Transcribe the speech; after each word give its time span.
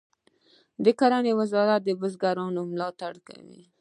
د 0.83 0.85
کرنې 0.99 1.33
وزارت 1.39 1.81
د 1.85 1.89
بزګرانو 1.99 2.61
ملاتړ 2.71 3.13
کوي 3.27 3.59